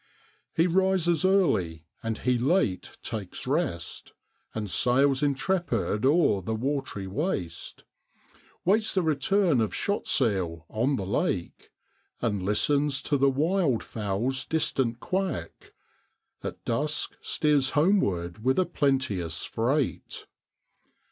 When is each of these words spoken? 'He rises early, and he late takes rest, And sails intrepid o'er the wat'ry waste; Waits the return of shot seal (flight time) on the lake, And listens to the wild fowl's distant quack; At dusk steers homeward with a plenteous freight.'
'He 0.57 0.65
rises 0.65 1.23
early, 1.23 1.85
and 2.01 2.17
he 2.17 2.35
late 2.39 2.97
takes 3.03 3.45
rest, 3.45 4.13
And 4.55 4.67
sails 4.67 5.21
intrepid 5.21 6.07
o'er 6.07 6.41
the 6.41 6.55
wat'ry 6.55 7.05
waste; 7.05 7.83
Waits 8.65 8.95
the 8.95 9.03
return 9.03 9.61
of 9.61 9.75
shot 9.75 10.07
seal 10.07 10.65
(flight 10.67 10.67
time) 10.69 10.75
on 10.89 10.95
the 10.95 11.05
lake, 11.05 11.69
And 12.19 12.41
listens 12.41 12.99
to 13.03 13.17
the 13.19 13.29
wild 13.29 13.83
fowl's 13.83 14.43
distant 14.43 14.99
quack; 15.01 15.71
At 16.41 16.65
dusk 16.65 17.15
steers 17.21 17.69
homeward 17.77 18.43
with 18.43 18.57
a 18.57 18.65
plenteous 18.65 19.43
freight.' 19.45 20.25